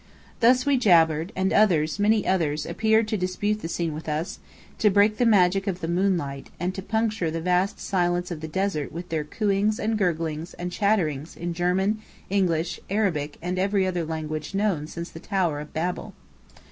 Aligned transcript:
Thus 0.39 0.65
we 0.65 0.79
jabbered; 0.79 1.31
and 1.35 1.53
others, 1.53 1.99
many 1.99 2.25
others, 2.27 2.65
appeared 2.65 3.07
to 3.09 3.17
dispute 3.17 3.61
the 3.61 3.67
scene 3.67 3.93
with 3.93 4.09
us, 4.09 4.39
to 4.79 4.89
break 4.89 5.17
the 5.19 5.27
magic 5.27 5.67
of 5.67 5.79
the 5.79 5.87
moonlight, 5.87 6.49
and 6.59 6.73
to 6.73 6.81
puncture 6.81 7.29
the 7.29 7.39
vast 7.39 7.79
silence 7.79 8.31
of 8.31 8.41
the 8.41 8.47
desert 8.47 8.91
with 8.91 9.09
their 9.09 9.23
cooings 9.23 9.77
and 9.79 9.99
gurglings 9.99 10.55
and 10.55 10.71
chatterings 10.71 11.37
in 11.37 11.53
German, 11.53 11.99
English, 12.31 12.79
Arabic, 12.89 13.37
and 13.43 13.59
every 13.59 13.85
other 13.85 14.03
language 14.03 14.55
known 14.55 14.87
since 14.87 15.11
the 15.11 15.19
Tower 15.19 15.59
of 15.59 15.71
Babel. 15.71 16.15